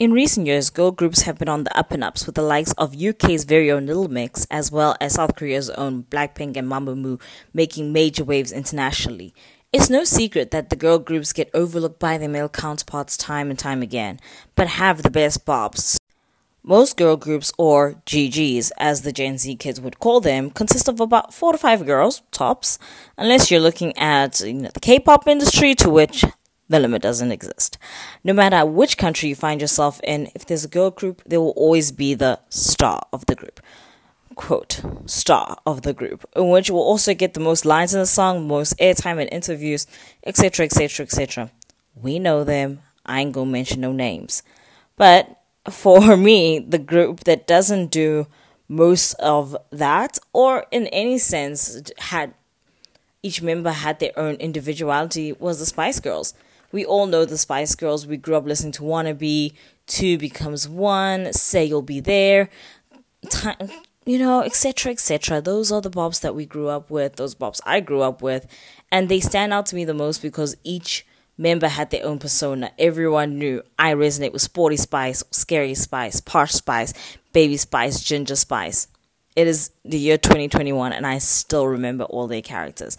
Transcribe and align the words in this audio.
In 0.00 0.10
recent 0.10 0.48
years, 0.48 0.70
girl 0.70 0.90
groups 0.90 1.22
have 1.22 1.38
been 1.38 1.48
on 1.48 1.62
the 1.62 1.78
up 1.78 1.92
and 1.92 2.02
ups 2.02 2.26
with 2.26 2.34
the 2.34 2.42
likes 2.42 2.72
of 2.72 3.00
UK's 3.00 3.44
very 3.44 3.70
own 3.70 3.86
Little 3.86 4.08
Mix, 4.08 4.44
as 4.50 4.72
well 4.72 4.96
as 5.00 5.14
South 5.14 5.36
Korea's 5.36 5.70
own 5.70 6.02
Blackpink 6.10 6.56
and 6.56 6.68
Mamamoo 6.68 7.20
making 7.52 7.92
major 7.92 8.24
waves 8.24 8.50
internationally. 8.50 9.32
It's 9.72 9.88
no 9.88 10.02
secret 10.02 10.50
that 10.50 10.68
the 10.68 10.74
girl 10.74 10.98
groups 10.98 11.32
get 11.32 11.48
overlooked 11.54 12.00
by 12.00 12.18
their 12.18 12.28
male 12.28 12.48
counterparts 12.48 13.16
time 13.16 13.50
and 13.50 13.58
time 13.58 13.82
again, 13.82 14.18
but 14.56 14.66
have 14.66 15.04
the 15.04 15.10
best 15.10 15.44
bobs. 15.44 15.96
Most 16.64 16.96
girl 16.96 17.16
groups, 17.16 17.52
or 17.56 17.94
GGs 18.04 18.72
as 18.76 19.02
the 19.02 19.12
Gen 19.12 19.38
Z 19.38 19.54
kids 19.56 19.80
would 19.80 20.00
call 20.00 20.20
them, 20.20 20.50
consist 20.50 20.88
of 20.88 20.98
about 20.98 21.32
four 21.32 21.52
to 21.52 21.58
five 21.58 21.86
girls, 21.86 22.22
tops, 22.32 22.80
unless 23.16 23.48
you're 23.48 23.60
looking 23.60 23.96
at 23.96 24.40
you 24.40 24.54
know, 24.54 24.70
the 24.74 24.80
K 24.80 24.98
pop 24.98 25.28
industry, 25.28 25.76
to 25.76 25.88
which 25.88 26.24
the 26.68 26.80
limit 26.80 27.02
doesn't 27.02 27.32
exist. 27.32 27.78
No 28.22 28.32
matter 28.32 28.64
which 28.64 28.96
country 28.96 29.28
you 29.28 29.34
find 29.34 29.60
yourself 29.60 30.00
in, 30.02 30.30
if 30.34 30.46
there's 30.46 30.64
a 30.64 30.68
girl 30.68 30.90
group, 30.90 31.22
there 31.26 31.40
will 31.40 31.50
always 31.50 31.92
be 31.92 32.14
the 32.14 32.40
star 32.48 33.06
of 33.12 33.26
the 33.26 33.34
group. 33.34 33.60
Quote, 34.34 34.80
star 35.06 35.58
of 35.64 35.82
the 35.82 35.92
group, 35.92 36.28
in 36.34 36.50
which 36.50 36.70
will 36.70 36.80
also 36.80 37.14
get 37.14 37.34
the 37.34 37.40
most 37.40 37.64
lines 37.64 37.94
in 37.94 38.00
the 38.00 38.06
song, 38.06 38.48
most 38.48 38.76
airtime 38.78 39.20
in 39.20 39.28
interviews, 39.28 39.86
etc., 40.24 40.66
etc., 40.66 41.04
etc. 41.04 41.50
We 41.94 42.18
know 42.18 42.42
them. 42.42 42.80
I 43.06 43.20
ain't 43.20 43.32
gonna 43.32 43.50
mention 43.50 43.82
no 43.82 43.92
names. 43.92 44.42
But 44.96 45.40
for 45.70 46.16
me, 46.16 46.58
the 46.58 46.78
group 46.78 47.20
that 47.20 47.46
doesn't 47.46 47.90
do 47.90 48.26
most 48.66 49.14
of 49.14 49.56
that, 49.70 50.18
or 50.32 50.66
in 50.70 50.86
any 50.88 51.18
sense 51.18 51.82
had 51.98 52.34
each 53.22 53.40
member 53.40 53.70
had 53.70 54.00
their 54.00 54.18
own 54.18 54.34
individuality, 54.36 55.32
was 55.32 55.58
the 55.58 55.66
Spice 55.66 56.00
Girls. 56.00 56.34
We 56.74 56.84
all 56.84 57.06
know 57.06 57.24
the 57.24 57.38
Spice 57.38 57.76
Girls. 57.76 58.04
We 58.04 58.16
grew 58.16 58.34
up 58.34 58.46
listening 58.46 58.72
to 58.72 58.82
Wannabe, 58.82 59.54
Two 59.86 60.18
Becomes 60.18 60.68
One, 60.68 61.32
Say 61.32 61.66
You'll 61.66 61.82
Be 61.82 62.00
There, 62.00 62.50
time, 63.30 63.70
you 64.04 64.18
know, 64.18 64.42
etc., 64.42 64.90
etc. 64.90 65.40
Those 65.40 65.70
are 65.70 65.80
the 65.80 65.88
bobs 65.88 66.18
that 66.18 66.34
we 66.34 66.44
grew 66.44 66.66
up 66.66 66.90
with, 66.90 67.14
those 67.14 67.36
bobs 67.36 67.60
I 67.64 67.78
grew 67.78 68.00
up 68.00 68.22
with, 68.22 68.48
and 68.90 69.08
they 69.08 69.20
stand 69.20 69.52
out 69.52 69.66
to 69.66 69.76
me 69.76 69.84
the 69.84 69.94
most 69.94 70.20
because 70.20 70.56
each 70.64 71.06
member 71.38 71.68
had 71.68 71.90
their 71.90 72.04
own 72.04 72.18
persona. 72.18 72.72
Everyone 72.76 73.38
knew 73.38 73.62
I 73.78 73.94
resonate 73.94 74.32
with 74.32 74.42
Sporty 74.42 74.76
Spice, 74.76 75.22
Scary 75.30 75.74
Spice, 75.74 76.20
Posh 76.20 76.54
Spice, 76.54 76.92
Baby 77.32 77.56
Spice, 77.56 78.02
Ginger 78.02 78.34
Spice. 78.34 78.88
It 79.36 79.46
is 79.46 79.70
the 79.84 79.96
year 79.96 80.18
2021 80.18 80.92
and 80.92 81.06
I 81.06 81.18
still 81.18 81.68
remember 81.68 82.02
all 82.02 82.26
their 82.26 82.42
characters. 82.42 82.98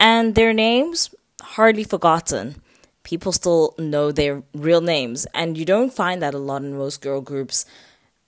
And 0.00 0.34
their 0.34 0.52
names, 0.52 1.14
hardly 1.40 1.84
forgotten. 1.84 2.56
People 3.02 3.32
still 3.32 3.74
know 3.78 4.12
their 4.12 4.42
real 4.54 4.80
names. 4.80 5.26
And 5.34 5.56
you 5.58 5.64
don't 5.64 5.92
find 5.92 6.22
that 6.22 6.34
a 6.34 6.38
lot 6.38 6.62
in 6.62 6.76
most 6.76 7.00
girl 7.00 7.20
groups. 7.20 7.66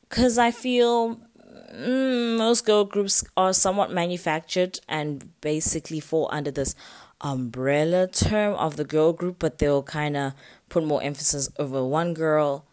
Because 0.08 0.38
I 0.38 0.50
feel 0.50 1.20
mm, 1.74 2.36
most 2.36 2.64
girl 2.64 2.84
groups 2.84 3.24
are 3.36 3.52
somewhat 3.52 3.90
manufactured 3.90 4.80
and 4.88 5.40
basically 5.40 6.00
fall 6.00 6.28
under 6.32 6.50
this 6.50 6.74
umbrella 7.20 8.06
term 8.06 8.54
of 8.54 8.76
the 8.76 8.84
girl 8.84 9.12
group, 9.12 9.36
but 9.38 9.58
they'll 9.58 9.82
kind 9.82 10.16
of 10.16 10.32
put 10.68 10.84
more 10.84 11.02
emphasis 11.02 11.48
over 11.58 11.84
one 11.84 12.14
girl 12.14 12.66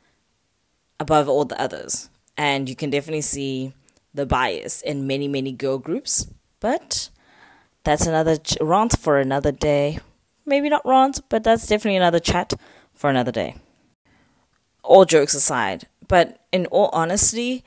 above 0.99 1.29
all 1.29 1.45
the 1.45 1.59
others. 1.59 2.09
And 2.37 2.67
you 2.67 2.75
can 2.75 2.89
definitely 2.89 3.21
see 3.21 3.73
the 4.13 4.25
bias 4.25 4.81
in 4.81 5.07
many, 5.07 5.27
many 5.27 5.51
girl 5.51 5.77
groups. 5.77 6.27
But 6.59 7.09
that's 7.83 8.05
another 8.05 8.37
rant 8.59 8.97
for 8.99 9.17
another 9.17 9.51
day. 9.51 9.99
Maybe 10.51 10.69
not 10.69 10.85
rant, 10.85 11.21
but 11.29 11.43
that's 11.43 11.65
definitely 11.65 11.97
another 11.97 12.19
chat 12.19 12.53
for 12.93 13.09
another 13.09 13.31
day. 13.31 13.55
All 14.83 15.05
jokes 15.05 15.33
aside, 15.33 15.87
but 16.07 16.45
in 16.51 16.67
all 16.67 16.91
honesty, 16.93 17.63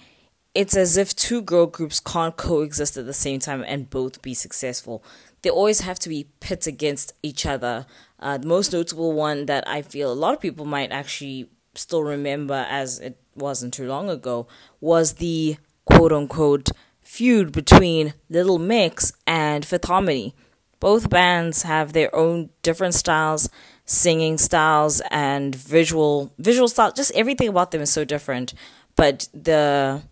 it's 0.55 0.77
as 0.77 0.97
if 0.97 1.17
two 1.17 1.43
girl 1.43 1.67
groups 1.67 1.99
can't 1.99 2.36
coexist 2.36 2.97
at 2.97 3.07
the 3.07 3.13
same 3.13 3.41
time 3.41 3.64
and 3.67 3.91
both 3.91 4.23
be 4.23 4.35
successful 4.35 5.03
they 5.45 5.51
always 5.51 5.81
have 5.81 5.98
to 6.01 6.08
be 6.08 6.27
pit 6.41 6.67
against 6.67 7.13
each 7.23 7.47
other. 7.47 7.86
Uh, 8.19 8.39
the 8.39 8.47
most 8.47 8.73
notable 8.73 9.13
one 9.13 9.47
that 9.47 9.69
I 9.69 9.83
feel 9.83 10.11
a 10.11 10.14
lot 10.14 10.35
of 10.35 10.41
people 10.41 10.64
might 10.64 10.91
actually 10.91 11.51
still 11.75 12.03
remember, 12.03 12.67
as 12.69 12.98
it 12.98 13.20
wasn't 13.37 13.75
too 13.75 13.87
long 13.87 14.08
ago, 14.08 14.48
was 14.81 15.14
the 15.14 15.58
quote 15.85 16.13
unquote 16.13 16.70
feud 17.03 17.53
between 17.53 18.14
Little 18.31 18.58
Mix 18.58 19.13
and 19.27 19.64
Fifth 19.67 19.85
Harmony. 19.85 20.35
Both 20.84 21.08
bands 21.08 21.62
have 21.62 21.95
their 21.95 22.14
own 22.14 22.50
different 22.61 22.92
styles, 22.92 23.48
singing 23.86 24.36
styles, 24.36 25.00
and 25.11 25.55
visual 25.55 26.34
visual 26.39 26.68
style. 26.68 26.92
Just 26.92 27.11
everything 27.14 27.48
about 27.48 27.70
them 27.70 27.80
is 27.80 27.90
so 27.90 28.05
different. 28.05 28.52
But 28.95 29.27
the 29.33 30.02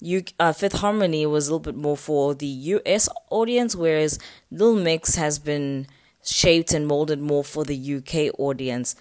you 0.00 0.24
uh, 0.40 0.54
Fifth 0.54 0.76
Harmony 0.80 1.26
was 1.26 1.48
a 1.48 1.50
little 1.50 1.72
bit 1.72 1.76
more 1.76 1.98
for 1.98 2.34
the 2.34 2.46
US 2.46 3.10
audience, 3.28 3.76
whereas 3.76 4.18
Little 4.50 4.76
Mix 4.76 5.16
has 5.16 5.38
been 5.38 5.86
shaped 6.24 6.72
and 6.72 6.86
molded 6.86 7.20
more 7.20 7.44
for 7.44 7.62
the 7.62 7.76
UK 7.96 8.32
audience. 8.40 8.96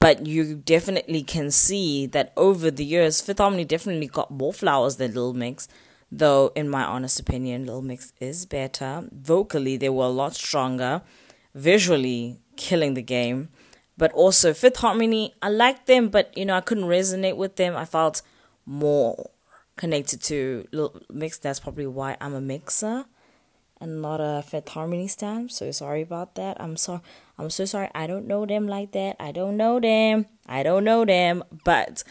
But 0.00 0.26
you 0.26 0.56
definitely 0.56 1.22
can 1.22 1.52
see 1.52 2.06
that 2.06 2.32
over 2.36 2.72
the 2.72 2.84
years, 2.84 3.20
Fifth 3.20 3.38
Harmony 3.38 3.64
definitely 3.64 4.08
got 4.08 4.32
more 4.32 4.52
flowers 4.52 4.96
than 4.96 5.14
Little 5.14 5.32
Mix. 5.32 5.68
Though, 6.14 6.52
in 6.54 6.68
my 6.68 6.84
honest 6.84 7.18
opinion, 7.18 7.64
Little 7.64 7.80
Mix 7.80 8.12
is 8.20 8.44
better. 8.44 9.08
Vocally, 9.10 9.78
they 9.78 9.88
were 9.88 10.04
a 10.04 10.08
lot 10.08 10.34
stronger. 10.34 11.00
Visually, 11.54 12.38
killing 12.56 12.92
the 12.92 13.02
game. 13.02 13.48
But 13.96 14.12
also, 14.12 14.52
Fifth 14.52 14.76
Harmony, 14.76 15.34
I 15.40 15.48
liked 15.48 15.86
them, 15.86 16.10
but 16.10 16.36
you 16.36 16.44
know, 16.44 16.54
I 16.54 16.60
couldn't 16.60 16.84
resonate 16.84 17.36
with 17.36 17.56
them. 17.56 17.74
I 17.74 17.86
felt 17.86 18.20
more 18.66 19.30
connected 19.76 20.22
to 20.24 20.68
Little 20.70 21.00
Mix. 21.10 21.38
That's 21.38 21.60
probably 21.60 21.86
why 21.86 22.18
I'm 22.20 22.34
a 22.34 22.42
mixer 22.42 23.06
and 23.80 24.02
not 24.02 24.20
a 24.20 24.42
Fifth 24.42 24.68
Harmony 24.68 25.08
stamp. 25.08 25.50
So 25.50 25.70
sorry 25.70 26.02
about 26.02 26.34
that. 26.34 26.60
I'm 26.60 26.76
sorry. 26.76 27.00
I'm 27.38 27.48
so 27.48 27.64
sorry. 27.64 27.88
I 27.94 28.06
don't 28.06 28.26
know 28.26 28.44
them 28.44 28.68
like 28.68 28.92
that. 28.92 29.16
I 29.18 29.32
don't 29.32 29.56
know 29.56 29.80
them. 29.80 30.26
I 30.46 30.62
don't 30.62 30.84
know 30.84 31.06
them. 31.06 31.42
But 31.64 32.04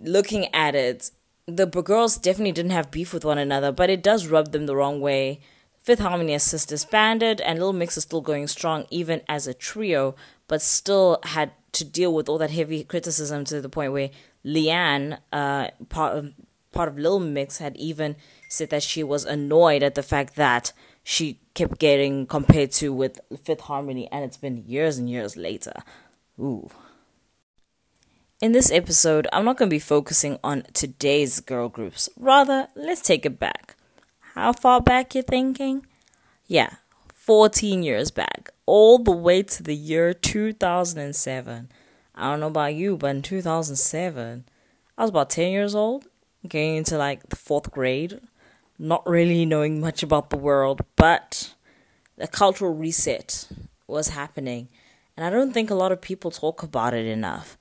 looking 0.00 0.52
at 0.52 0.74
it, 0.74 1.12
the 1.48 1.66
girls 1.66 2.18
definitely 2.18 2.52
didn't 2.52 2.72
have 2.72 2.90
beef 2.90 3.14
with 3.14 3.24
one 3.24 3.38
another, 3.38 3.72
but 3.72 3.88
it 3.88 4.02
does 4.02 4.26
rub 4.26 4.52
them 4.52 4.66
the 4.66 4.76
wrong 4.76 5.00
way. 5.00 5.40
Fifth 5.82 6.00
Harmony 6.00 6.32
has 6.32 6.42
since 6.42 6.66
disbanded, 6.66 7.40
and 7.40 7.58
Little 7.58 7.72
Mix 7.72 7.96
is 7.96 8.02
still 8.02 8.20
going 8.20 8.46
strong, 8.48 8.86
even 8.90 9.22
as 9.28 9.46
a 9.46 9.54
trio, 9.54 10.14
but 10.46 10.60
still 10.60 11.18
had 11.22 11.52
to 11.72 11.84
deal 11.84 12.12
with 12.12 12.28
all 12.28 12.36
that 12.36 12.50
heavy 12.50 12.84
criticism 12.84 13.44
to 13.46 13.62
the 13.62 13.68
point 13.70 13.92
where 13.92 14.10
Leanne, 14.44 15.18
uh, 15.32 15.68
part 15.88 16.16
of 16.16 16.34
part 16.72 16.90
of 16.90 16.98
Little 16.98 17.18
Mix 17.20 17.58
had 17.58 17.74
even 17.78 18.16
said 18.50 18.68
that 18.68 18.82
she 18.82 19.02
was 19.02 19.24
annoyed 19.24 19.82
at 19.82 19.94
the 19.94 20.02
fact 20.02 20.36
that 20.36 20.72
she 21.02 21.40
kept 21.54 21.78
getting 21.78 22.26
compared 22.26 22.72
to 22.72 22.92
with 22.92 23.20
Fifth 23.42 23.62
Harmony, 23.62 24.06
and 24.12 24.22
it's 24.22 24.36
been 24.36 24.64
years 24.66 24.98
and 24.98 25.08
years 25.08 25.34
later. 25.34 25.72
Ooh. 26.38 26.70
In 28.40 28.52
this 28.52 28.70
episode, 28.70 29.26
I'm 29.32 29.44
not 29.44 29.56
going 29.56 29.68
to 29.68 29.74
be 29.74 29.80
focusing 29.80 30.38
on 30.44 30.62
today's 30.72 31.40
girl 31.40 31.68
groups. 31.68 32.08
Rather, 32.16 32.68
let's 32.76 33.00
take 33.00 33.26
it 33.26 33.40
back. 33.40 33.74
How 34.34 34.52
far 34.52 34.80
back 34.80 35.12
you're 35.12 35.24
thinking? 35.24 35.84
Yeah, 36.46 36.74
14 37.14 37.82
years 37.82 38.12
back, 38.12 38.50
all 38.64 38.98
the 39.00 39.10
way 39.10 39.42
to 39.42 39.62
the 39.64 39.74
year 39.74 40.14
2007. 40.14 41.68
I 42.14 42.30
don't 42.30 42.38
know 42.38 42.46
about 42.46 42.76
you, 42.76 42.96
but 42.96 43.08
in 43.08 43.22
2007, 43.22 44.44
I 44.96 45.02
was 45.02 45.10
about 45.10 45.30
10 45.30 45.50
years 45.50 45.74
old 45.74 46.06
getting 46.46 46.76
into 46.76 46.96
like 46.96 47.28
the 47.30 47.36
fourth 47.36 47.72
grade, 47.72 48.20
not 48.78 49.04
really 49.04 49.46
knowing 49.46 49.80
much 49.80 50.04
about 50.04 50.30
the 50.30 50.38
world, 50.38 50.82
but 50.94 51.54
the 52.16 52.28
cultural 52.28 52.72
reset 52.72 53.48
was 53.88 54.10
happening. 54.10 54.68
And 55.16 55.26
I 55.26 55.30
don't 55.30 55.52
think 55.52 55.70
a 55.70 55.74
lot 55.74 55.90
of 55.90 56.00
people 56.00 56.30
talk 56.30 56.62
about 56.62 56.94
it 56.94 57.04
enough. 57.04 57.58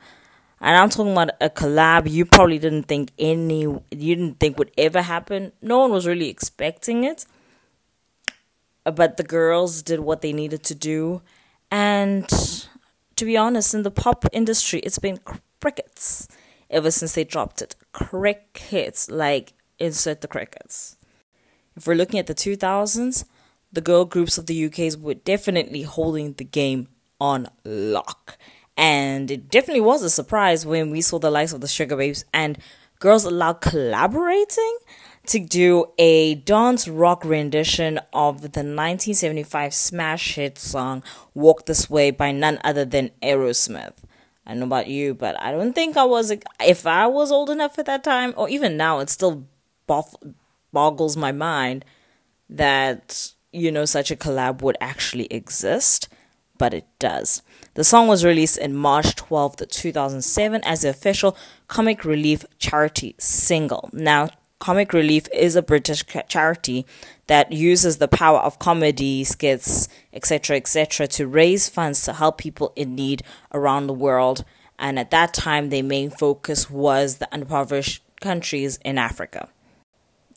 And 0.60 0.76
I'm 0.76 0.90
talking 0.90 1.12
about 1.12 1.32
a 1.40 1.50
collab 1.50 2.10
you 2.10 2.26
probably 2.26 2.58
didn't 2.58 2.84
think 2.84 3.12
any 3.20 3.62
you 3.62 4.16
didn't 4.16 4.40
think 4.40 4.58
would 4.58 4.72
ever 4.78 5.04
happen. 5.04 5.52
No 5.62 5.80
one 5.80 5.92
was 5.92 6.08
really 6.08 6.30
expecting 6.30 7.04
it. 7.04 7.26
But 8.84 9.18
the 9.18 9.24
girls 9.24 9.82
did 9.82 10.00
what 10.00 10.22
they 10.22 10.34
needed 10.34 10.64
to 10.64 10.76
do. 10.76 11.22
And 11.70 12.28
to 13.16 13.26
be 13.26 13.36
honest, 13.36 13.74
in 13.74 13.84
the 13.84 13.92
pop 13.92 14.26
industry, 14.32 14.80
it's 14.80 15.00
been 15.00 15.20
crickets 15.60 16.28
ever 16.70 16.92
since 16.92 17.14
they 17.14 17.24
dropped 17.24 17.62
it. 17.62 17.76
Crickets, 17.92 19.10
like 19.12 19.54
insert 19.80 20.22
the 20.22 20.28
crickets. 20.28 20.98
If 21.76 21.86
we're 21.86 21.96
looking 21.96 22.20
at 22.20 22.28
the 22.28 22.34
2000s, 22.34 23.26
the 23.72 23.82
girl 23.82 24.06
groups 24.06 24.38
of 24.38 24.46
the 24.46 24.70
UKs 24.70 25.00
were 25.00 25.14
definitely 25.14 25.84
holding 25.84 26.34
the 26.34 26.44
game 26.44 26.88
on 27.20 27.48
lock. 27.64 28.38
And 28.78 29.32
it 29.32 29.50
definitely 29.50 29.82
was 29.82 30.04
a 30.04 30.10
surprise 30.10 30.66
when 30.66 30.92
we 30.92 31.02
saw 31.02 31.18
the 31.18 31.32
likes 31.32 31.52
of 31.52 31.62
the 31.62 31.68
Sugababes 31.68 32.24
and 32.32 32.60
Girls 33.00 33.26
Aloud 33.26 33.62
collaborating 33.62 34.78
to 35.28 35.40
do 35.40 35.86
a 35.98 36.36
dance 36.36 36.88
rock 36.88 37.26
rendition 37.26 38.00
of 38.14 38.42
the 38.42 38.48
1975 38.48 39.74
smash 39.74 40.36
hit 40.36 40.58
song 40.58 41.04
Walk 41.34 41.66
This 41.66 41.90
Way 41.90 42.12
by 42.12 42.32
none 42.32 42.60
other 42.64 42.86
than 42.86 43.12
Aerosmith. 43.22 43.94
I 44.46 44.54
know 44.54 44.66
about 44.66 44.88
you, 44.88 45.14
but 45.14 45.40
I 45.42 45.52
don't 45.52 45.74
think 45.74 45.98
I 45.98 46.06
was. 46.06 46.32
If 46.64 46.88
I 46.88 47.08
was 47.08 47.32
old 47.32 47.50
enough 47.50 47.78
at 47.78 47.86
that 47.88 48.04
time, 48.04 48.34
or 48.38 48.48
even 48.48 48.78
now, 48.78 49.00
it 49.00 49.10
still 49.10 49.46
boggles 50.72 51.18
my 51.18 51.34
mind 51.34 51.84
that 52.50 53.34
you 53.52 53.72
know 53.72 53.84
such 53.84 54.10
a 54.10 54.16
collab 54.16 54.62
would 54.62 54.78
actually 54.80 55.26
exist, 55.26 56.08
but 56.58 56.74
it 56.74 56.86
does. 57.00 57.42
The 57.78 57.84
song 57.84 58.08
was 58.08 58.26
released 58.26 58.58
in 58.58 58.76
March 58.76 59.16
12, 59.16 59.58
2007 59.70 60.64
as 60.64 60.82
the 60.82 60.90
official 60.90 61.38
Comic 61.68 62.04
Relief 62.06 62.44
charity 62.58 63.14
single. 63.20 63.92
Now, 63.94 64.32
Comic 64.58 64.94
Relief 64.94 65.28
is 65.32 65.56
a 65.56 65.62
British 65.62 66.04
charity 66.28 66.88
that 67.28 67.52
uses 67.52 67.98
the 67.98 68.08
power 68.08 68.40
of 68.40 68.58
comedy, 68.58 69.24
skits, 69.24 69.90
etc., 70.12 70.56
etc., 70.58 71.06
to 71.06 71.28
raise 71.28 71.70
funds 71.70 72.02
to 72.06 72.14
help 72.14 72.40
people 72.40 72.74
in 72.76 72.96
need 72.96 73.22
around 73.54 73.86
the 73.86 73.94
world. 73.94 74.44
And 74.80 74.98
at 74.98 75.12
that 75.12 75.36
time, 75.36 75.70
their 75.70 75.84
main 75.84 76.10
focus 76.10 76.72
was 76.72 77.18
the 77.18 77.30
impoverished 77.32 78.02
countries 78.20 78.80
in 78.84 78.98
Africa. 78.98 79.50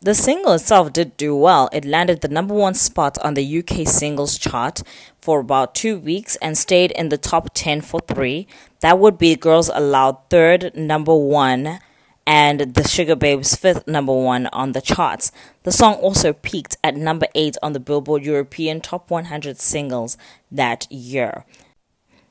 The 0.02 0.14
single 0.14 0.54
itself 0.54 0.94
did 0.94 1.18
do 1.18 1.36
well. 1.36 1.68
It 1.74 1.84
landed 1.84 2.22
the 2.22 2.28
number 2.28 2.54
one 2.54 2.72
spot 2.72 3.18
on 3.18 3.34
the 3.34 3.58
UK 3.58 3.86
singles 3.86 4.38
chart 4.38 4.80
for 5.20 5.40
about 5.40 5.74
two 5.74 5.98
weeks 5.98 6.36
and 6.36 6.56
stayed 6.56 6.90
in 6.92 7.10
the 7.10 7.18
top 7.18 7.50
10 7.52 7.82
for 7.82 8.00
three. 8.00 8.46
That 8.80 8.98
would 8.98 9.18
be 9.18 9.36
Girls 9.36 9.68
Aloud 9.68 10.16
third 10.30 10.74
number 10.74 11.14
one 11.14 11.80
and 12.26 12.60
the 12.60 12.80
Sugababes 12.80 13.58
fifth 13.58 13.86
number 13.86 14.14
one 14.14 14.46
on 14.54 14.72
the 14.72 14.80
charts. 14.80 15.32
The 15.64 15.72
song 15.72 15.96
also 15.96 16.32
peaked 16.32 16.78
at 16.82 16.96
number 16.96 17.26
eight 17.34 17.58
on 17.62 17.74
the 17.74 17.80
Billboard 17.80 18.24
European 18.24 18.80
Top 18.80 19.10
100 19.10 19.60
Singles 19.60 20.16
that 20.50 20.90
year. 20.90 21.44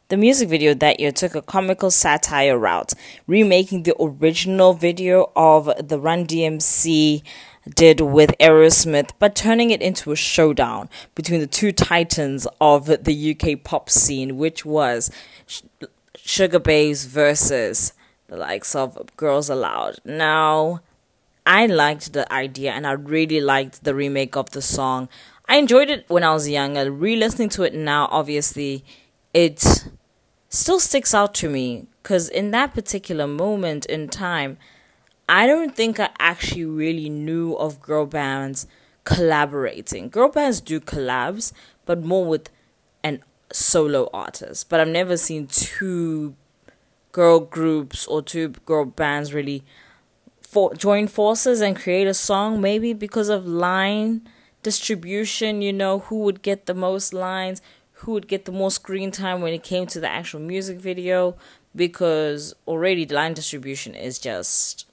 The 0.10 0.18
music 0.18 0.50
video 0.50 0.74
that 0.74 1.00
year 1.00 1.12
took 1.12 1.36
a 1.36 1.42
comical 1.44 1.92
satire 1.92 2.57
route, 2.57 2.94
remaking 3.27 3.83
the 3.83 3.95
original 4.01 4.74
video 4.74 5.31
of 5.36 5.69
the 5.88 6.00
Run 6.00 6.25
DMC 6.25 7.21
did 7.67 8.01
with 8.01 8.33
Aerosmith, 8.39 9.11
but 9.19 9.35
turning 9.35 9.71
it 9.71 9.81
into 9.81 10.11
a 10.11 10.15
showdown 10.15 10.89
between 11.15 11.39
the 11.39 11.47
two 11.47 11.71
titans 11.71 12.47
of 12.59 12.85
the 12.85 13.38
UK 13.38 13.63
pop 13.63 13.89
scene, 13.89 14.38
which 14.38 14.65
was 14.65 15.11
Sugababes 16.17 17.07
versus 17.07 17.94
the 18.27 18.38
likes 18.38 18.75
of 18.75 19.15
Girls 19.17 19.50
Aloud. 19.50 19.97
Now, 20.06 20.81
I 21.45 21.65
liked 21.65 22.13
the 22.13 22.31
idea 22.31 22.71
and 22.71 22.85
I 22.85 22.91
really 22.91 23.41
liked 23.41 23.83
the 23.83 23.95
remake 23.95 24.35
of 24.35 24.51
the 24.51 24.61
song. 24.61 25.09
I 25.47 25.57
enjoyed 25.57 25.89
it 25.89 26.06
when 26.07 26.23
I 26.23 26.33
was 26.33 26.47
younger. 26.47 26.91
Re 26.91 27.15
listening 27.15 27.50
to 27.50 27.63
it 27.63 27.73
now, 27.73 28.07
obviously, 28.11 28.85
it 29.33 29.83
still 30.50 30.79
sticks 30.79 31.13
out 31.13 31.33
to 31.35 31.50
me 31.50 31.88
because 32.03 32.29
in 32.29 32.51
that 32.51 32.73
particular 32.73 33.25
moment 33.25 33.85
in 33.88 34.09
time, 34.09 34.57
I 35.30 35.46
don't 35.46 35.76
think 35.76 36.00
I 36.00 36.10
actually 36.18 36.66
really 36.66 37.08
knew 37.08 37.54
of 37.54 37.80
girl 37.80 38.08
bands 38.08 38.66
collaborating. 39.04 40.10
Girl 40.10 40.30
bands 40.30 40.60
do 40.60 40.80
collabs, 40.80 41.54
but 41.86 42.04
more 42.04 42.26
with 42.26 42.50
an 43.04 43.22
solo 43.54 44.10
artist. 44.12 44.70
But 44.70 44.80
I've 44.80 44.88
never 44.88 45.18
seen 45.18 45.46
two 45.46 46.34
girl 47.12 47.42
groups 47.42 48.08
or 48.08 48.24
two 48.24 48.50
girl 48.66 48.86
bands 48.86 49.31
really 49.31 49.64
for, 50.42 50.74
join 50.74 51.06
forces 51.08 51.62
and 51.62 51.76
create 51.76 52.08
a 52.08 52.16
song. 52.16 52.60
Maybe 52.60 52.94
because 52.94 53.30
of 53.30 53.46
line 53.46 54.28
distribution, 54.64 55.62
you 55.62 55.72
know, 55.72 56.00
who 56.00 56.22
would 56.22 56.42
get 56.42 56.66
the 56.66 56.74
most 56.74 57.14
lines, 57.14 57.62
who 57.92 58.14
would 58.14 58.28
get 58.28 58.46
the 58.46 58.52
most 58.52 58.78
screen 58.78 59.12
time 59.12 59.42
when 59.42 59.54
it 59.54 59.62
came 59.62 59.86
to 59.88 60.00
the 60.00 60.10
actual 60.10 60.40
music 60.40 60.80
video. 60.80 61.38
Because 61.76 62.56
already 62.68 63.06
line 63.06 63.36
distribution 63.36 63.94
is 63.94 64.18
just 64.18 64.88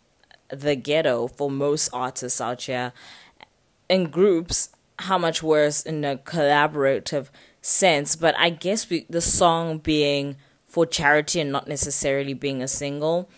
the 0.48 0.76
ghetto 0.76 1.26
for 1.28 1.50
most 1.50 1.88
artists 1.93 2.40
out 2.40 2.62
here 2.62 2.93
in 3.88 4.10
groups 4.10 4.70
how 5.00 5.19
much 5.19 5.43
worse 5.43 5.82
in 5.82 6.04
a 6.04 6.16
collaborative 6.16 7.28
sense. 7.60 8.16
But 8.16 8.37
i 8.38 8.50
guess 8.50 8.88
we, 8.88 9.06
the 9.10 9.20
song 9.20 9.78
being 9.78 10.37
for 10.66 10.87
charity 10.87 11.40
and 11.40 11.52
not 11.52 11.69
necessarily 11.69 12.34
being 12.34 12.62
a 12.62 12.69
single 12.69 13.31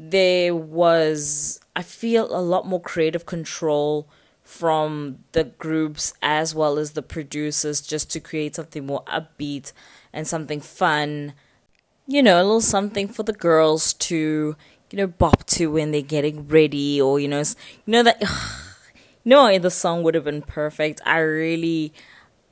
there 0.00 0.54
was 0.54 1.60
i 1.74 1.82
feel 1.82 2.34
a 2.34 2.40
lot 2.40 2.66
more 2.66 2.80
creative 2.80 3.26
control 3.26 4.08
from 4.48 5.18
the 5.32 5.44
groups 5.44 6.14
as 6.22 6.54
well 6.54 6.78
as 6.78 6.92
the 6.92 7.02
producers 7.02 7.82
just 7.82 8.10
to 8.10 8.18
create 8.18 8.56
something 8.56 8.86
more 8.86 9.04
upbeat 9.04 9.72
and 10.10 10.26
something 10.26 10.58
fun. 10.58 11.34
You 12.06 12.22
know 12.22 12.36
a 12.36 12.42
little 12.42 12.62
something 12.62 13.08
for 13.08 13.22
the 13.24 13.34
girls 13.34 13.92
to 13.92 14.56
you 14.90 14.96
know 14.96 15.06
bop 15.06 15.44
to 15.46 15.70
when 15.70 15.90
they're 15.90 16.02
getting 16.02 16.46
ready 16.48 17.00
or 17.00 17.20
you 17.20 17.28
know 17.28 17.40
you 17.40 17.92
know 17.92 18.02
that 18.02 18.20
you 19.24 19.30
know 19.30 19.58
the 19.58 19.70
song 19.70 20.02
would 20.02 20.14
have 20.14 20.24
been 20.24 20.42
perfect 20.42 21.00
i 21.04 21.18
really 21.18 21.92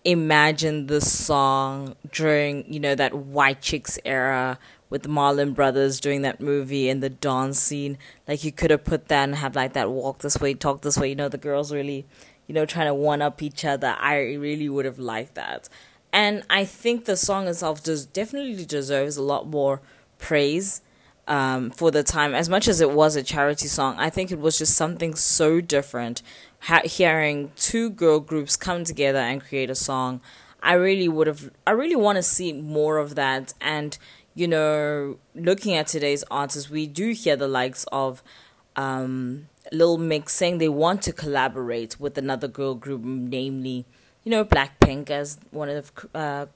imagined 0.05 0.89
the 0.89 1.01
song 1.01 1.97
during 2.13 2.71
you 2.73 2.79
know 2.79 2.95
that 2.95 3.13
white 3.13 3.61
chicks 3.61 3.99
era 4.05 4.59
with 4.89 5.03
the 5.03 5.09
Marlon 5.09 5.55
Brothers 5.55 6.01
doing 6.01 6.23
that 6.23 6.41
movie 6.41 6.89
and 6.89 7.03
the 7.03 7.11
dance 7.11 7.59
scene. 7.59 7.99
Like 8.29 8.45
you 8.45 8.53
could 8.53 8.71
have 8.71 8.85
put 8.85 9.09
that 9.09 9.25
and 9.25 9.35
have 9.37 9.57
like 9.57 9.73
that 9.73 9.91
walk 9.91 10.21
this 10.21 10.39
way, 10.41 10.55
talk 10.55 10.83
this 10.83 10.97
way. 10.97 11.09
You 11.09 11.17
know, 11.17 11.29
the 11.29 11.39
girls 11.39 11.73
really, 11.73 12.07
you 12.47 12.55
know, 12.55 12.65
trying 12.65 12.87
to 12.87 12.95
one 12.95 13.23
up 13.23 13.43
each 13.43 13.65
other. 13.65 13.97
I 13.99 14.19
really 14.35 14.69
would 14.69 14.85
have 14.85 14.99
liked 14.99 15.35
that. 15.35 15.69
And 16.13 16.45
I 16.49 16.65
think 16.65 17.05
the 17.05 17.17
song 17.17 17.49
itself 17.49 17.83
does 17.83 18.07
definitely 18.07 18.65
deserves 18.65 19.17
a 19.17 19.23
lot 19.23 19.47
more 19.47 19.81
praise 20.19 20.81
um, 21.27 21.71
for 21.71 21.91
the 21.91 22.03
time. 22.03 22.35
As 22.35 22.49
much 22.49 22.69
as 22.69 22.81
it 22.81 22.91
was 22.91 23.17
a 23.17 23.23
charity 23.23 23.69
song, 23.69 23.97
I 23.99 24.11
think 24.11 24.31
it 24.31 24.39
was 24.39 24.59
just 24.59 24.75
something 24.75 25.15
so 25.15 25.61
different. 25.61 26.23
Ha- 26.61 26.83
hearing 26.85 27.53
two 27.57 27.91
girl 27.91 28.21
groups 28.21 28.57
come 28.57 28.85
together 28.85 29.19
and 29.19 29.43
create 29.43 29.71
a 29.71 29.75
song, 29.75 30.21
I 30.63 30.75
really 30.75 31.09
would 31.09 31.27
have. 31.27 31.51
I 31.67 31.73
really 31.73 31.97
want 31.97 32.17
to 32.17 32.23
see 32.23 32.53
more 32.53 32.99
of 32.99 33.15
that. 33.15 33.55
And 33.61 33.97
you 34.35 34.49
know, 34.49 35.19
looking 35.35 35.75
at 35.75 35.87
today's 35.87 36.25
artists, 36.31 36.71
we 36.71 36.87
do 36.87 37.11
hear 37.13 37.37
the 37.37 37.49
likes 37.49 37.85
of. 37.93 38.23
Um, 38.77 39.49
Lil 39.73 39.99
Mix 39.99 40.33
saying 40.33 40.59
they 40.59 40.69
want 40.69 41.03
to 41.03 41.13
collaborate 41.13 41.99
with 41.99 42.17
another 42.17 42.47
girl 42.47 42.75
group, 42.75 43.03
namely, 43.03 43.85
you 44.23 44.31
know, 44.31 44.45
Blackpink 44.45 45.11
as 45.11 45.39
one 45.51 45.69
of 45.69 45.91
uh, 46.15 46.47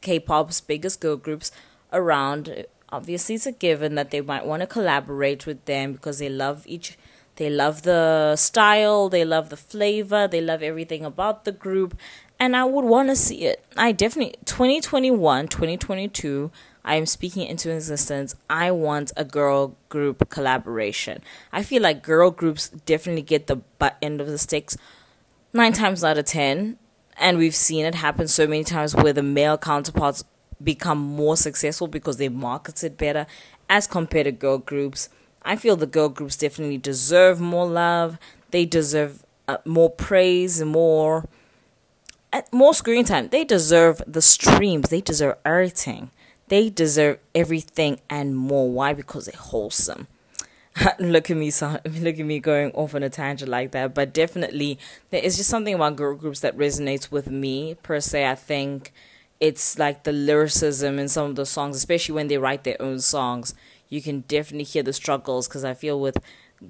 K-pop's 0.00 0.60
biggest 0.60 1.00
girl 1.00 1.16
groups 1.16 1.52
around 1.92 2.66
obviously 2.92 3.34
it's 3.36 3.46
a 3.46 3.52
given 3.52 3.94
that 3.94 4.10
they 4.10 4.20
might 4.20 4.46
want 4.46 4.60
to 4.60 4.66
collaborate 4.66 5.46
with 5.46 5.64
them 5.64 5.92
because 5.92 6.18
they 6.18 6.28
love 6.28 6.64
each 6.66 6.96
they 7.36 7.48
love 7.48 7.82
the 7.82 8.36
style 8.36 9.08
they 9.08 9.24
love 9.24 9.48
the 9.48 9.56
flavor 9.56 10.26
they 10.28 10.40
love 10.40 10.62
everything 10.62 11.04
about 11.04 11.44
the 11.44 11.52
group 11.52 11.96
and 12.38 12.56
i 12.56 12.64
would 12.64 12.84
want 12.84 13.08
to 13.08 13.16
see 13.16 13.44
it. 13.44 13.64
I 13.76 13.92
definitely 13.92 14.34
2021 14.44 15.48
2022 15.48 16.50
i 16.84 16.96
am 16.96 17.06
speaking 17.06 17.46
into 17.46 17.70
existence 17.70 18.34
i 18.48 18.70
want 18.70 19.12
a 19.16 19.24
girl 19.24 19.76
group 19.88 20.28
collaboration. 20.28 21.22
I 21.52 21.62
feel 21.62 21.82
like 21.82 22.02
girl 22.02 22.30
groups 22.30 22.68
definitely 22.68 23.22
get 23.22 23.46
the 23.46 23.56
butt 23.56 23.96
end 24.02 24.20
of 24.20 24.26
the 24.26 24.38
sticks 24.38 24.76
nine 25.52 25.72
times 25.72 26.02
out 26.02 26.18
of 26.18 26.24
ten 26.24 26.78
and 27.16 27.36
we've 27.36 27.54
seen 27.54 27.84
it 27.84 27.94
happen 27.96 28.26
so 28.26 28.46
many 28.46 28.64
times 28.64 28.94
where 28.94 29.12
the 29.12 29.22
male 29.22 29.58
counterparts 29.58 30.24
become 30.62 30.98
more 30.98 31.36
successful 31.36 31.86
because 31.86 32.16
they 32.16 32.28
marketed 32.28 32.96
better 32.96 33.26
as 33.68 33.86
compared 33.86 34.24
to 34.24 34.32
girl 34.32 34.58
groups. 34.58 35.08
I 35.42 35.56
feel 35.56 35.76
the 35.76 35.86
girl 35.86 36.08
groups 36.08 36.36
definitely 36.36 36.78
deserve 36.78 37.40
more 37.40 37.66
love. 37.66 38.18
They 38.50 38.66
deserve 38.66 39.24
uh, 39.48 39.58
more 39.64 39.90
praise, 39.90 40.62
more 40.62 41.28
uh, 42.32 42.42
more 42.52 42.74
screen 42.74 43.04
time. 43.04 43.28
They 43.28 43.44
deserve 43.44 44.02
the 44.06 44.22
streams. 44.22 44.88
They 44.88 45.00
deserve 45.00 45.36
everything. 45.44 46.10
They 46.48 46.68
deserve 46.68 47.18
everything 47.34 48.00
and 48.08 48.36
more. 48.36 48.70
Why? 48.70 48.92
Because 48.92 49.26
they're 49.26 49.40
wholesome. 49.40 50.06
look 50.98 51.30
at 51.30 51.36
me, 51.36 51.50
look 51.60 52.18
at 52.18 52.26
me 52.26 52.40
going 52.40 52.70
off 52.72 52.94
on 52.94 53.02
a 53.02 53.10
tangent 53.10 53.50
like 53.50 53.72
that. 53.72 53.94
But 53.94 54.12
definitely, 54.12 54.78
there 55.10 55.22
is 55.22 55.36
just 55.36 55.50
something 55.50 55.74
about 55.74 55.96
girl 55.96 56.14
groups 56.14 56.40
that 56.40 56.56
resonates 56.56 57.10
with 57.10 57.28
me 57.28 57.74
per 57.82 58.00
se. 58.00 58.28
I 58.28 58.34
think 58.34 58.92
it's 59.40 59.78
like 59.78 60.04
the 60.04 60.12
lyricism 60.12 60.98
in 60.98 61.08
some 61.08 61.30
of 61.30 61.36
the 61.36 61.46
songs, 61.46 61.76
especially 61.76 62.14
when 62.14 62.28
they 62.28 62.38
write 62.38 62.64
their 62.64 62.80
own 62.80 63.00
songs. 63.00 63.54
You 63.88 64.02
can 64.02 64.20
definitely 64.28 64.64
hear 64.64 64.82
the 64.82 64.92
struggles 64.92 65.48
because 65.48 65.64
I 65.64 65.74
feel 65.74 65.98
with 65.98 66.18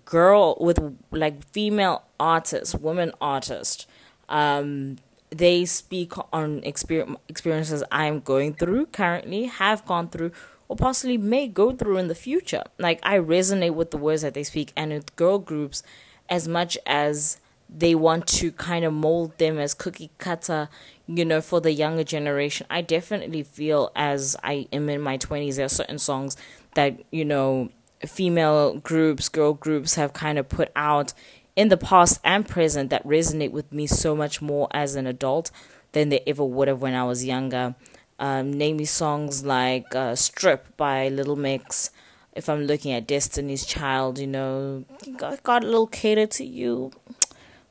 girl 0.04 0.56
with 0.60 0.96
like 1.10 1.44
female 1.52 2.04
artists, 2.18 2.74
women 2.74 3.12
artists, 3.20 3.86
um, 4.28 4.98
they 5.30 5.64
speak 5.64 6.12
on 6.32 6.62
experience, 6.64 7.18
experiences 7.28 7.82
I'm 7.90 8.20
going 8.20 8.54
through 8.54 8.86
currently, 8.86 9.44
have 9.46 9.84
gone 9.86 10.08
through, 10.08 10.32
or 10.68 10.76
possibly 10.76 11.18
may 11.18 11.48
go 11.48 11.72
through 11.72 11.98
in 11.98 12.08
the 12.08 12.14
future. 12.14 12.64
Like 12.78 13.00
I 13.02 13.18
resonate 13.18 13.74
with 13.74 13.90
the 13.90 13.98
words 13.98 14.22
that 14.22 14.34
they 14.34 14.44
speak, 14.44 14.72
and 14.76 14.92
with 14.92 15.14
girl 15.16 15.38
groups, 15.38 15.82
as 16.28 16.48
much 16.48 16.78
as 16.86 17.38
they 17.72 17.94
want 17.94 18.26
to 18.26 18.50
kind 18.52 18.84
of 18.84 18.92
mold 18.92 19.36
them 19.38 19.58
as 19.58 19.74
cookie 19.74 20.10
cutter, 20.18 20.68
you 21.06 21.24
know, 21.24 21.40
for 21.40 21.60
the 21.60 21.72
younger 21.72 22.04
generation. 22.04 22.66
I 22.68 22.82
definitely 22.82 23.42
feel 23.42 23.92
as 23.94 24.36
I 24.42 24.66
am 24.72 24.88
in 24.88 25.00
my 25.00 25.18
20s, 25.18 25.56
there 25.56 25.66
are 25.66 25.68
certain 25.68 25.98
songs 25.98 26.36
that, 26.74 27.00
you 27.10 27.24
know, 27.24 27.70
female 28.04 28.78
groups, 28.78 29.28
girl 29.28 29.52
groups 29.52 29.94
have 29.94 30.12
kind 30.12 30.38
of 30.38 30.48
put 30.48 30.70
out 30.74 31.12
in 31.54 31.68
the 31.68 31.76
past 31.76 32.20
and 32.24 32.48
present 32.48 32.90
that 32.90 33.06
resonate 33.06 33.50
with 33.50 33.70
me 33.72 33.86
so 33.86 34.16
much 34.16 34.40
more 34.40 34.68
as 34.72 34.94
an 34.94 35.06
adult 35.06 35.50
than 35.92 36.08
they 36.08 36.20
ever 36.26 36.44
would 36.44 36.68
have 36.68 36.80
when 36.80 36.94
I 36.94 37.04
was 37.04 37.24
younger. 37.24 37.74
Um, 38.18 38.52
name 38.52 38.76
me 38.78 38.84
songs 38.84 39.44
like 39.44 39.94
uh, 39.94 40.14
Strip 40.14 40.76
by 40.76 41.08
Little 41.08 41.36
Mix. 41.36 41.90
If 42.32 42.48
I'm 42.48 42.64
looking 42.64 42.92
at 42.92 43.06
Destiny's 43.06 43.64
Child, 43.66 44.18
you 44.18 44.26
know, 44.26 44.84
got, 45.16 45.42
got 45.42 45.64
a 45.64 45.66
little 45.66 45.86
cater 45.86 46.26
to 46.26 46.44
you. 46.44 46.92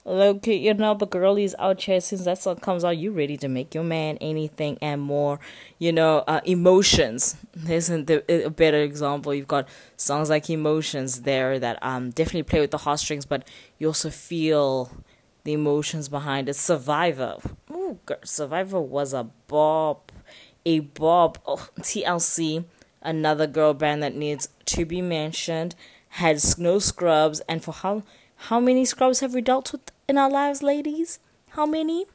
Look, 0.06 0.48
you 0.48 0.74
know, 0.74 0.96
the 0.96 1.06
girlies 1.06 1.54
out 1.60 1.82
here, 1.82 2.00
since 2.00 2.24
that 2.24 2.40
song 2.40 2.56
comes 2.58 2.84
out, 2.84 2.98
you 2.98 3.12
ready 3.12 3.38
to 3.38 3.48
make 3.48 3.76
your 3.76 3.84
man 3.84 4.18
anything 4.22 4.78
and 4.82 5.02
more, 5.02 5.40
you 5.78 5.92
know, 5.92 6.24
uh, 6.26 6.40
emotions. 6.46 7.36
Isn't 7.70 8.10
a 8.10 8.50
better 8.50 8.82
example? 8.82 9.34
You've 9.34 9.48
got 9.48 9.68
songs 9.98 10.30
like 10.30 10.50
Emotions 10.50 11.22
there 11.22 11.60
that 11.60 11.78
um 11.82 12.12
definitely 12.12 12.44
play 12.44 12.62
with 12.62 12.72
the 12.72 12.80
heartstrings, 12.80 13.26
but 13.26 13.48
you 13.78 13.88
also 13.88 14.10
feel 14.10 14.90
the 15.44 15.54
emotions 15.54 16.10
behind 16.10 16.50
it. 16.50 16.56
Survivor. 16.56 17.38
Ooh, 17.72 18.00
girl, 18.06 18.18
Survivor 18.24 18.80
was 18.80 19.14
a 19.14 19.26
bop. 19.48 20.12
A 20.66 20.80
bop. 20.80 21.38
Oh, 21.46 21.70
TLC, 21.82 22.66
another 23.02 23.48
girl 23.48 23.74
band 23.74 24.02
that 24.04 24.16
needs 24.16 24.50
to 24.66 24.86
be 24.86 25.02
mentioned, 25.02 25.76
had 26.10 26.42
No 26.58 26.80
Scrubs, 26.80 27.42
and 27.42 27.64
for 27.64 27.74
how 27.74 28.04
how 28.44 28.60
many 28.60 28.86
scrubs 28.86 29.20
have 29.20 29.34
we 29.34 29.42
dealt 29.42 29.72
with 29.72 29.92
in 30.08 30.18
our 30.18 30.30
lives, 30.30 30.64
ladies? 30.64 31.20
How 31.50 31.66
many? 31.66 32.06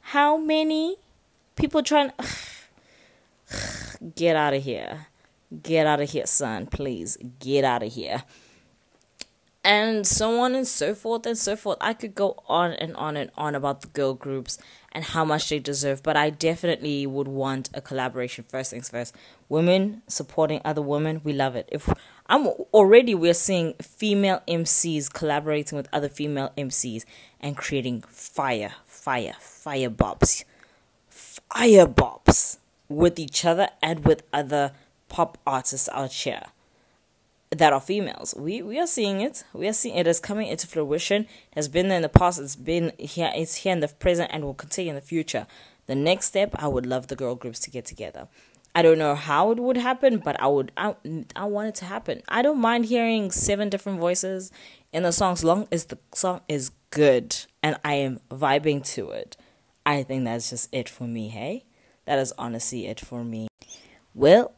How 0.00 0.36
many 0.36 0.96
people 1.54 1.82
trying 1.82 2.10
to 2.18 2.26
get 4.16 4.34
out 4.34 4.52
of 4.52 4.64
here? 4.64 5.06
Get 5.62 5.86
out 5.86 6.00
of 6.00 6.10
here, 6.10 6.26
son, 6.26 6.66
please. 6.66 7.16
Get 7.38 7.64
out 7.64 7.82
of 7.84 7.92
here. 7.92 8.24
And 9.62 10.06
so 10.06 10.40
on 10.40 10.54
and 10.54 10.66
so 10.66 10.94
forth 10.94 11.26
and 11.26 11.36
so 11.36 11.54
forth. 11.54 11.76
I 11.82 11.92
could 11.92 12.14
go 12.14 12.42
on 12.48 12.72
and 12.72 12.96
on 12.96 13.16
and 13.16 13.30
on 13.36 13.54
about 13.54 13.82
the 13.82 13.88
girl 13.88 14.14
groups 14.14 14.58
and 14.92 15.04
how 15.04 15.24
much 15.24 15.50
they 15.50 15.58
deserve, 15.58 16.02
but 16.02 16.16
I 16.16 16.30
definitely 16.30 17.06
would 17.06 17.28
want 17.28 17.68
a 17.74 17.80
collaboration. 17.82 18.44
First 18.48 18.70
things 18.70 18.88
first, 18.88 19.14
women 19.48 20.02
supporting 20.06 20.62
other 20.64 20.80
women, 20.82 21.20
we 21.22 21.34
love 21.34 21.56
it. 21.56 21.68
If 21.70 21.92
I'm 22.26 22.46
already 22.72 23.14
we're 23.14 23.34
seeing 23.34 23.74
female 23.74 24.42
MCs 24.48 25.12
collaborating 25.12 25.76
with 25.76 25.88
other 25.92 26.08
female 26.08 26.52
MCs 26.56 27.04
and 27.38 27.56
creating 27.56 28.02
fire, 28.08 28.72
fire, 28.86 29.34
fire 29.38 29.90
bobs, 29.90 30.44
fire 31.08 31.86
bobs 31.86 32.58
with 32.88 33.18
each 33.18 33.44
other 33.44 33.68
and 33.82 34.06
with 34.06 34.22
other 34.32 34.72
pop 35.08 35.38
artists 35.46 35.88
out 35.92 36.12
here 36.12 36.44
that 37.50 37.72
are 37.72 37.80
females. 37.80 38.34
We 38.36 38.62
we 38.62 38.78
are 38.78 38.86
seeing 38.86 39.20
it. 39.20 39.44
We 39.52 39.68
are 39.68 39.72
seeing 39.72 39.96
it 39.96 40.06
is 40.06 40.20
coming 40.20 40.48
into 40.48 40.66
fruition. 40.66 41.22
It 41.22 41.56
has 41.56 41.68
been 41.68 41.88
there 41.88 41.96
in 41.96 42.02
the 42.02 42.08
past. 42.08 42.38
It's 42.40 42.56
been 42.56 42.92
here. 42.98 43.30
It's 43.34 43.56
here 43.56 43.72
in 43.72 43.80
the 43.80 43.88
present, 43.88 44.30
and 44.32 44.44
will 44.44 44.54
continue 44.54 44.90
in 44.90 44.96
the 44.96 45.00
future. 45.00 45.46
The 45.86 45.94
next 45.94 46.26
step, 46.26 46.54
I 46.54 46.68
would 46.68 46.86
love 46.86 47.08
the 47.08 47.16
girl 47.16 47.34
groups 47.34 47.58
to 47.60 47.70
get 47.70 47.84
together. 47.84 48.28
I 48.72 48.82
don't 48.82 48.98
know 48.98 49.16
how 49.16 49.50
it 49.50 49.58
would 49.58 49.76
happen, 49.76 50.18
but 50.18 50.40
I 50.40 50.46
would. 50.46 50.70
I 50.76 50.94
I 51.34 51.46
want 51.46 51.68
it 51.68 51.74
to 51.76 51.86
happen. 51.86 52.22
I 52.28 52.42
don't 52.42 52.60
mind 52.60 52.86
hearing 52.86 53.32
seven 53.32 53.68
different 53.68 53.98
voices 53.98 54.52
in 54.92 55.02
the 55.02 55.12
song, 55.12 55.32
as 55.32 55.44
long 55.44 55.66
as 55.72 55.86
the 55.86 55.98
song 56.14 56.42
is 56.48 56.70
good 56.90 57.36
and 57.62 57.76
I 57.84 57.94
am 57.94 58.20
vibing 58.30 58.84
to 58.94 59.10
it. 59.10 59.36
I 59.86 60.02
think 60.02 60.24
that's 60.24 60.50
just 60.50 60.68
it 60.72 60.88
for 60.88 61.04
me. 61.04 61.28
Hey, 61.28 61.64
that 62.04 62.18
is 62.18 62.32
honestly 62.38 62.86
it 62.86 63.00
for 63.00 63.24
me. 63.24 63.48
Well, 64.14 64.52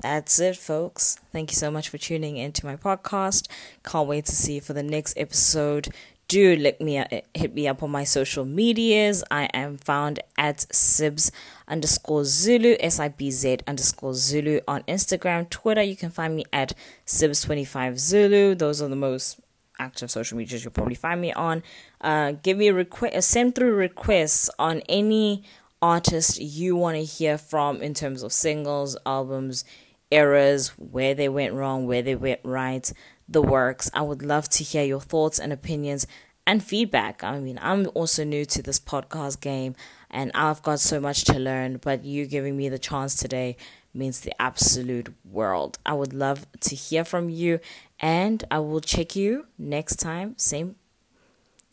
that's 0.00 0.38
it, 0.38 0.56
folks. 0.56 1.18
Thank 1.32 1.50
you 1.50 1.56
so 1.56 1.70
much 1.70 1.88
for 1.88 1.98
tuning 1.98 2.36
into 2.36 2.66
my 2.66 2.76
podcast. 2.76 3.48
Can't 3.84 4.08
wait 4.08 4.26
to 4.26 4.36
see 4.36 4.54
you 4.54 4.60
for 4.60 4.72
the 4.72 4.82
next 4.82 5.16
episode. 5.16 5.88
Do 6.28 6.56
let 6.56 6.80
me 6.80 7.02
hit 7.32 7.54
me 7.54 7.66
up 7.66 7.82
on 7.82 7.90
my 7.90 8.04
social 8.04 8.44
medias. 8.44 9.24
I 9.30 9.44
am 9.54 9.78
found 9.78 10.20
at 10.36 10.58
Sibz 10.72 11.30
underscore 11.66 12.24
Zulu, 12.24 12.76
S 12.80 13.00
I 13.00 13.08
B 13.08 13.30
Z 13.30 13.58
underscore 13.66 14.12
Zulu 14.12 14.60
on 14.68 14.82
Instagram, 14.82 15.48
Twitter. 15.48 15.82
You 15.82 15.96
can 15.96 16.10
find 16.10 16.36
me 16.36 16.44
at 16.52 16.74
Sibz25 17.06 17.98
Zulu. 17.98 18.54
Those 18.54 18.82
are 18.82 18.88
the 18.88 18.96
most 18.96 19.40
active 19.78 20.10
social 20.10 20.36
medias 20.36 20.64
you'll 20.64 20.72
probably 20.72 20.94
find 20.94 21.20
me 21.20 21.32
on. 21.32 21.62
Uh, 22.00 22.32
give 22.42 22.58
me 22.58 22.68
a 22.68 22.74
request, 22.74 23.14
uh, 23.14 23.20
send 23.22 23.54
through 23.54 23.74
requests 23.74 24.50
on 24.58 24.82
any 24.88 25.44
artist 25.80 26.40
you 26.40 26.76
want 26.76 26.96
to 26.96 27.04
hear 27.04 27.38
from 27.38 27.80
in 27.80 27.94
terms 27.94 28.22
of 28.22 28.32
singles, 28.32 28.96
albums, 29.06 29.64
errors, 30.10 30.68
where 30.78 31.14
they 31.14 31.28
went 31.28 31.54
wrong, 31.54 31.86
where 31.86 32.02
they 32.02 32.16
went 32.16 32.40
right, 32.44 32.92
the 33.28 33.42
works. 33.42 33.90
I 33.92 34.02
would 34.02 34.22
love 34.22 34.48
to 34.50 34.64
hear 34.64 34.84
your 34.84 35.00
thoughts 35.00 35.38
and 35.38 35.52
opinions 35.52 36.06
and 36.46 36.64
feedback. 36.64 37.22
I 37.22 37.38
mean, 37.38 37.58
I'm 37.60 37.90
also 37.94 38.24
new 38.24 38.46
to 38.46 38.62
this 38.62 38.80
podcast 38.80 39.40
game 39.40 39.76
and 40.10 40.30
I've 40.34 40.62
got 40.62 40.80
so 40.80 40.98
much 40.98 41.24
to 41.24 41.38
learn, 41.38 41.76
but 41.76 42.04
you 42.04 42.26
giving 42.26 42.56
me 42.56 42.70
the 42.70 42.78
chance 42.78 43.14
today 43.14 43.58
means 43.92 44.20
the 44.20 44.40
absolute 44.40 45.12
world. 45.24 45.78
I 45.84 45.92
would 45.92 46.14
love 46.14 46.46
to 46.60 46.74
hear 46.74 47.04
from 47.04 47.28
you 47.28 47.60
and 48.00 48.42
I 48.50 48.60
will 48.60 48.80
check 48.80 49.14
you 49.14 49.46
next 49.58 49.96
time, 49.96 50.34
same 50.38 50.76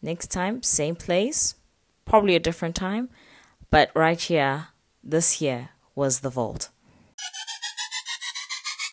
next 0.02 0.28
time, 0.28 0.62
same 0.62 0.96
place, 0.96 1.56
probably 2.04 2.36
a 2.36 2.40
different 2.40 2.76
time, 2.76 3.10
but 3.72 3.92
right 3.96 4.20
here, 4.20 4.68
this 5.04 5.40
here 5.40 5.70
was 5.96 6.20
the 6.20 6.30
vault. 6.30 6.70